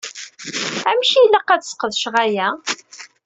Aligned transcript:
Amek 0.89 1.11
i 1.15 1.21
ilaq 1.25 1.49
ad 1.53 1.61
sqedceɣ 1.65 2.15
aya? 2.25 2.47